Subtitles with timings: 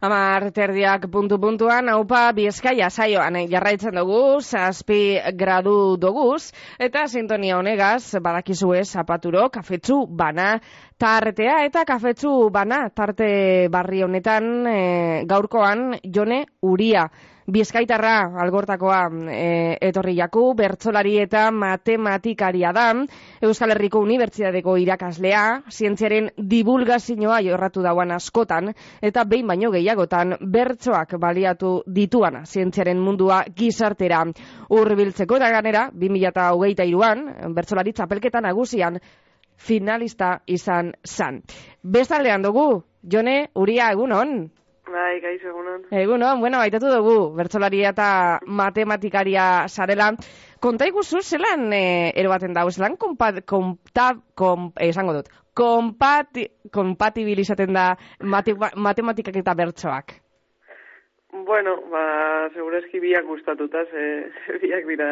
[0.00, 8.80] Amar terdiak puntu-puntuan, haupa bizkaia saioan jarraitzen dugu, zazpi gradu doguz, eta sintonia honegaz, badakizue
[8.88, 10.54] zapaturo, kafetzu bana
[10.96, 14.78] tartea, eta kafetzu bana tarte barri honetan e,
[15.28, 17.04] gaurkoan jone uria.
[17.50, 19.00] Bizkaitarra algortakoa
[19.32, 22.84] e, etorri jaku, bertzolari eta matematikaria da,
[23.42, 28.70] Euskal Herriko Unibertsitateko irakaslea, zientziaren divulgazioa jorratu dauan askotan,
[29.02, 34.22] eta behin baino gehiagotan bertsoak baliatu dituan zientziaren mundua gizartera.
[34.70, 39.00] Urbiltzeko eta ganera, 2008an, bertzolari txapelketan agusian,
[39.60, 41.42] finalista izan zan.
[41.82, 42.82] Bestaldean dugu,
[43.12, 44.50] Jone, Uria, egunon?
[44.90, 45.84] Bai, gaiz, egunon.
[45.94, 48.06] Egunon, bueno, baitatu dugu, bertzolaria eta
[48.60, 50.08] matematikaria sarela.
[50.60, 57.72] Konta iguzu, zelan e, erobaten dago, zelan kompa, kompa, kom, eh, esango dut, kompati, kompatibilizaten
[57.76, 57.86] da
[58.34, 60.16] mate, matematikak eta bertsoak?
[61.46, 62.04] Bueno, ba,
[62.54, 64.06] segurezki biak gustatuta, ze,
[64.64, 65.10] biak dira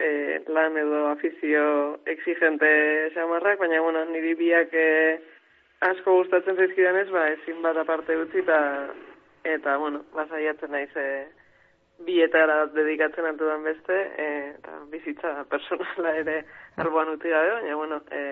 [0.00, 0.08] e,
[0.48, 2.70] lan edo afizio exigente
[3.12, 4.72] xamarrak, baina, bueno, niri biak...
[4.72, 5.36] E,
[5.80, 8.60] asko gustatzen zaizkidan ez, ba, ezin bat aparte utzi, eta,
[9.56, 11.08] eta bueno, basaiatzen naiz e,
[12.06, 16.40] bietara dedikatzen altudan beste, e, eta bizitza personala ere
[16.76, 18.22] alboan utzi gabe, baina, bueno, e,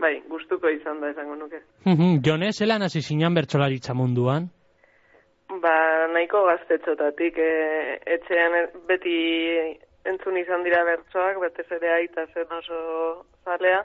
[0.00, 1.60] bai, gustuko izan da esango nuke.
[2.24, 4.48] Jone, zelan hasi zinean bertsolaritza munduan?
[5.48, 5.74] Ba,
[6.12, 9.18] nahiko gaztetxotatik, e, etxean beti
[10.08, 12.78] entzun izan dira bertsoak, betez ere aita zen oso
[13.44, 13.82] zalea,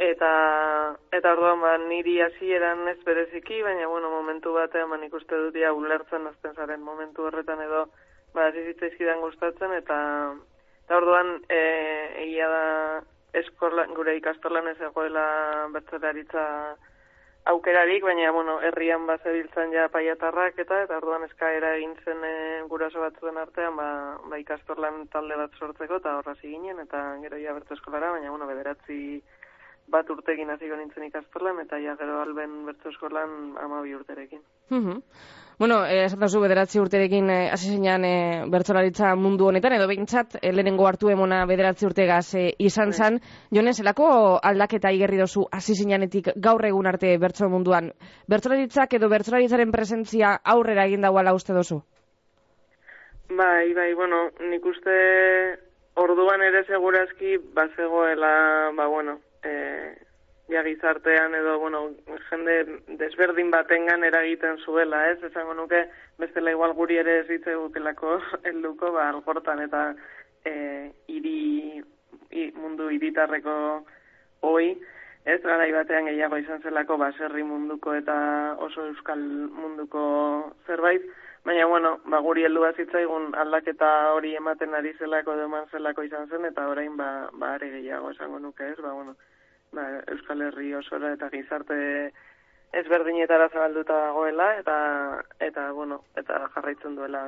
[0.00, 5.56] eta eta orduan ba niri hasieran ez bereziki baina bueno momentu batean man ikuste dut
[5.60, 7.82] ja ulertzen hasten zaren momentu horretan edo
[8.32, 9.98] ba zitzaizkidan gustatzen eta
[10.84, 13.02] eta orduan eh egia da
[13.42, 15.24] eskola gure ikastolan ez egoela
[15.74, 16.44] bertzelaritza
[17.52, 23.00] aukerarik baina bueno herrian bazebiltzan ja paiatarrak eta eta orduan eskaera egin zen e, guraso
[23.00, 27.74] batzuen artean ba, ba ikastolan talde bat sortzeko eta horra ginen eta gero ja bertu
[27.74, 29.22] eskolara baina bueno bederatzi
[29.90, 34.42] bat urtegin hasi nintzen ikastolan eta ja gero alben bertso eskolan amabi urterekin.
[34.70, 35.02] Mm
[35.60, 40.38] Bueno, eh, esan zu bederatzi urterekin eh, hasi zinean eh, bertzolaritza mundu honetan, edo behintzat
[40.40, 42.96] eh, lehenengo hartu emona bederatzi urtegaz eh, izan bai.
[42.96, 43.18] zan.
[43.52, 44.06] Jonen, zelako
[44.40, 47.92] aldaketa igerri dozu hasi zineanetik gaur egun arte bertso munduan.
[48.26, 51.82] Bertzolaritzak edo bertzolaritzaren presentzia aurrera egin dagoela uste dozu?
[53.28, 54.96] Bai, bai, bueno, nik uste
[55.94, 59.96] orduan ere segurazki bazegoela, ba, bueno, e,
[60.50, 61.90] ja gizartean edo, bueno,
[62.28, 62.64] jende
[63.00, 65.22] desberdin batengan eragiten zuela, ez?
[65.22, 65.84] Esango nuke,
[66.18, 68.18] bestela igual guri ere ez hitze gutelako
[68.48, 69.84] helduko, ba, algortan eta
[70.44, 70.54] e,
[71.08, 71.82] iri,
[72.54, 73.54] mundu iritarreko
[74.46, 74.78] hoi,
[75.24, 75.40] ez?
[75.42, 78.16] Garai batean gehiago izan zelako baserri munduko eta
[78.58, 79.20] oso euskal
[79.62, 81.02] munduko zerbait,
[81.42, 86.28] Baina, bueno, ba, guri heldu zitzaigun aldaketa hori ematen ari zelako edo eman zelako izan
[86.28, 89.16] zen, eta orain, ba, ba are gehiago esango nuke ez, ba, bueno,
[89.72, 91.78] ba, Euskal Herri osora eta gizarte
[92.72, 94.76] ezberdinetara zabalduta dagoela eta
[95.42, 97.24] eta bueno, eta jarraitzen duela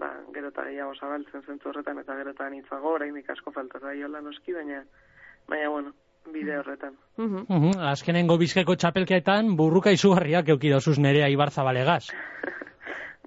[0.00, 4.20] ba, gero eta gehiago zabaltzen zentzu horretan eta gero eta nitzago, orain asko falta da
[4.20, 4.84] noski, baina
[5.48, 5.94] baina bueno,
[6.32, 6.94] bide horretan.
[7.18, 7.44] Uh -huh.
[7.48, 7.90] Uh -huh.
[7.90, 12.04] Azkenengo bizkeko txapelketan burruka izugarriak eukidozuz nerea Ibarza balegaz.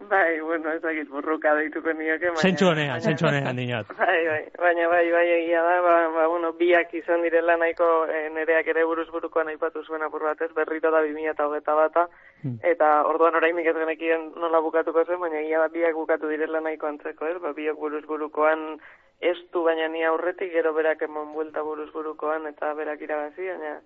[0.09, 2.31] Bai, bueno, ez dakit burruka deituko nioke.
[2.37, 3.87] Zentsu honean, zentsu honean, dinot.
[3.99, 8.29] Bai, bai, baina bai, bai, egia da, ba, ba, bueno, biak izan direla nahiko e,
[8.35, 12.07] nereak ere buruz buruko aipatu zuen apur batez, berriro da bimia eta hogeta bata,
[12.43, 12.59] hmm.
[12.73, 16.87] eta orduan orain ez genekien nola bukatuko zen, baina egia da biak bukatu direla nahiko
[16.87, 18.77] antzeko, ez, ba, biak buruz burukoan
[19.19, 23.79] ez du baina ni aurretik, gero berak emon buelta buruz burukoan eta berak irabazi, baina,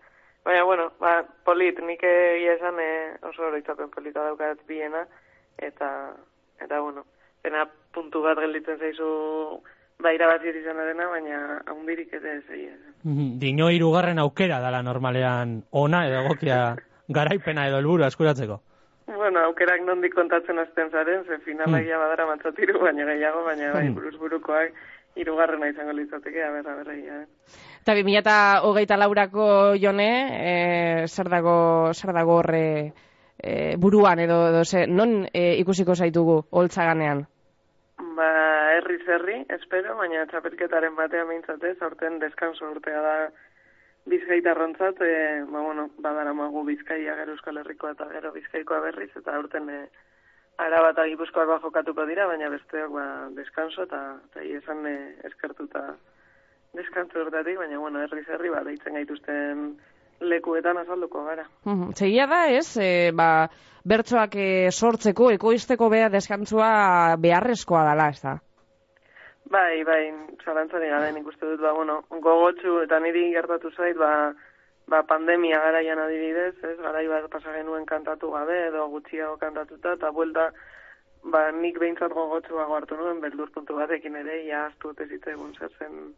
[0.46, 2.92] baina, bueno, ba, polit, nik egia esan e,
[3.30, 3.64] oso hori
[3.94, 5.06] polita daukat biena,
[5.58, 6.14] eta
[6.60, 7.06] eta bueno,
[7.42, 9.62] pena puntu bat gelditzen zaizu
[10.00, 12.78] baira bat izan dena, baina ahondirik ere ez egin.
[13.04, 16.76] Mhm, dino irugarren aukera dala normalean ona edo egokia
[17.18, 18.62] garaipena edo helburu askuratzeko.
[19.10, 22.02] Bueno, aukerak nondik kontatzen azten zaren, ze finalagia mm.
[22.02, 23.96] badara matzatiru, baina gehiago, baina bai, mm.
[23.96, 24.76] buruz burukoak
[25.16, 27.20] irugarrena izango litzateke, aberra, aberra, ja.
[27.82, 28.04] Eta bi
[28.64, 32.94] hogeita laurako jone, e, zer dago, zer dago horre,
[33.42, 37.26] e, buruan edo, edo ze, non e, ikusiko zaitugu holtzaganean?
[38.16, 38.32] Ba,
[38.78, 43.16] herri zerri, espero, baina txapelketaren batean mintzatez, aurten deskanso urtea da
[44.10, 49.12] bizkaita rontzat, e, ba, bueno, badara magu bizkaia gero euskal herrikoa eta gero bizkaikoa berriz,
[49.16, 49.82] eta aurten e,
[50.60, 53.06] araba eta gipuzkoak ba jokatuko dira, baina besteok ba,
[53.38, 54.96] deskanso eta, eta esan e,
[55.30, 55.86] eskertuta
[56.76, 59.64] deskanso urtatik, baina bueno, herri zerri, ba, deitzen gaituzten
[60.20, 61.48] lekuetan azalduko gara.
[61.66, 61.96] Mhm.
[61.96, 63.48] Txegia da, ez, e, ba,
[63.88, 68.36] bertsoak e, sortzeko, ekoizteko bea deskantzua beharrezkoa dela, ez da?
[69.50, 70.04] Bai, bai,
[70.44, 74.34] zalantzari gara, nik uste dut, ba, bueno, gogotsu eta niri gertatu zait, ba,
[74.90, 80.12] ba, pandemia garaian adibidez, ez, garai bat pasa genuen kantatu gabe, edo gutxiago kantatuta, eta
[80.16, 80.50] buelta,
[81.24, 86.14] ba, nik behintzat gogotsuago hartu nuen, beldur puntu batekin ere, ja, astu egun zer zen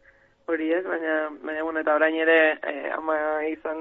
[0.46, 3.16] hori ez, baina, baina, bueno, eta orain ere, eh, ama
[3.46, 3.78] izan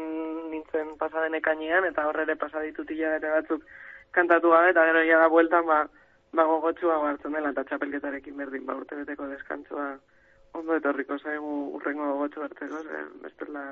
[0.51, 3.65] nintzen pasaden ekainean, eta horre ere pasaditut hilabete batzuk
[4.11, 5.85] kantatu gabe, eta gero ja da bueltan, ba,
[6.33, 9.95] ba gogotsuago hartzen dela, eta txapelketarekin berdin, ba, urte beteko deskantzua
[10.53, 13.63] ondo etorriko zaigu urrengo gogotsu hartzeko, ze, bestela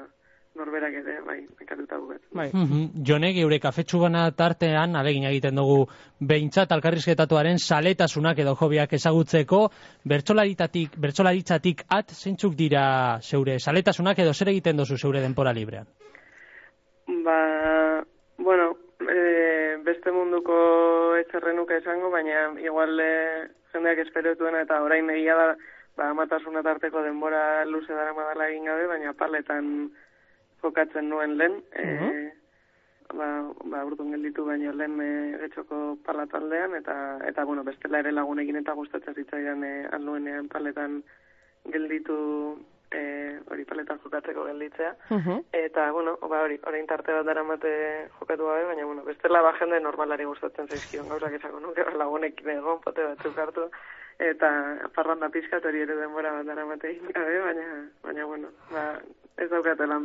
[0.58, 2.22] norberak ere, bai, ekatuta buket.
[2.36, 2.50] Bai.
[2.54, 3.04] Mhm.
[3.06, 5.86] Jone, geure kafetxu bana tartean, alegin egiten dugu,
[6.20, 9.62] behintzat alkarrizketatuaren saletasunak edo jobiak ezagutzeko,
[10.10, 15.88] bertsolaritatik, bertsolaritzatik at, zeintzuk dira zeure saletasunak edo zer egiten dozu zeure denpora librean?
[17.26, 18.04] Ba,
[18.38, 23.14] bueno, e, beste munduko etxerrenuka esango, baina igual e,
[23.74, 25.48] jendeak esperotuena eta orain egia da,
[25.98, 29.90] ba, amatasuna tarteko denbora luze dara madala egin gabe, baina paletan
[30.62, 32.32] jokatzen nuen lehen, e,
[33.14, 33.28] ba,
[33.64, 35.12] ba, urdun gelditu baino lehen e,
[35.44, 36.96] getxoko palataldean, eta,
[37.28, 41.02] eta bueno, bestela ere lagunekin eta gustatzen zitzaidan e, alnuenean paletan
[41.74, 42.18] gelditu
[42.92, 44.96] e, hori paletan jokatzeko gelditzea.
[45.10, 45.46] Mhm.
[45.54, 47.72] Eta, bueno, ba, hori, orain tarte bat daramate
[48.20, 52.58] jokatu gabe, baina, bueno, bestela ba jende normalari gustatzen zaizkion gauzak esango nuke, ba, lagunekin
[52.58, 53.70] egon, pote batzuk hartu,
[54.20, 54.50] eta
[54.96, 57.68] parranda pizkat hori ere denbora bat daramate gabe, baina,
[58.04, 58.92] baina, bueno, ba,
[59.38, 60.00] ez daukatela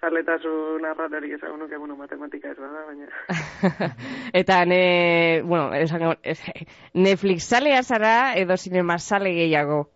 [0.00, 3.08] zarletasun arrarari esango nuke, bueno, matematika ez bada, baina...
[4.40, 6.14] Eta ne, bueno, esango,
[6.94, 9.88] Netflix salea zara edo sinema sale gehiago?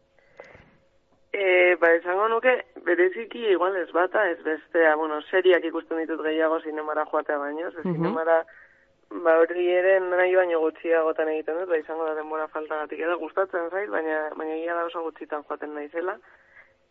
[1.32, 2.54] E, ba, esango nuke,
[2.86, 7.84] bereziki igual ez bata, ez bestea, bueno, seriak ikusten ditut gehiago zinemara joatea baino, ze
[7.84, 7.92] Mhm.
[7.92, 8.44] zinemara,
[9.10, 13.70] ba, hori ere nahi baino gutxiagotan egiten dut, ba, izango da denbora faltagatik edo gustatzen
[13.70, 16.18] zait, baina, baina egia da oso gutxitan joaten naizela.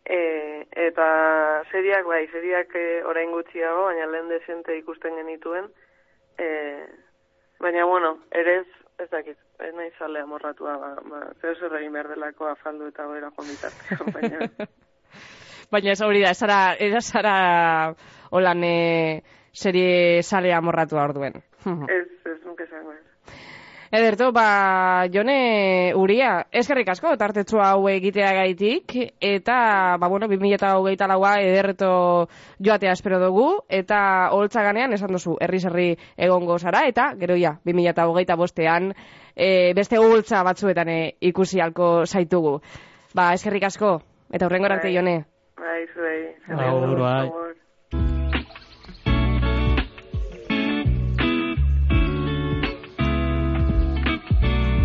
[0.08, 1.06] E, eta
[1.70, 5.68] seriak, bai, seriak e, orain gutxiago, baina lehen desente ikusten genituen,
[6.40, 6.48] e,
[7.60, 8.68] baina, bueno, ere ez,
[9.04, 13.04] ez dakit, ez nahi zale amorratua, ba, ba, zer zer egin behar delako afaldu eta
[13.10, 14.68] goera joan bitarteko, baina...
[15.68, 17.34] Baina ez hori da, ez zara, ez zara
[18.32, 18.76] holan e,
[19.52, 21.36] serie sale amorratu orduen.
[21.66, 23.04] Ez, ez nuke zango ez.
[23.90, 28.92] Ederto, ba, jone uria, eskerrik asko, tartetzu hau egitea gaitik,
[29.24, 32.28] eta, ba, bueno, 2008 laua ederreto
[32.60, 35.88] joatea espero dugu, eta holtza ganean, esan duzu, herri herri
[36.18, 38.92] egongo zara, eta, gero ja, 2008 bostean,
[39.34, 41.00] e, beste holtza batzuetan e,
[41.32, 42.58] ikusi halko zaitugu.
[43.14, 44.96] Ba, eskerrik asko, eta hurrengo arte Bai.
[44.98, 45.16] jone.
[45.56, 46.34] Bai, zuei.
[46.52, 47.47] Agur, bai.